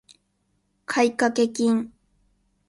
[0.87, 1.91] 買掛金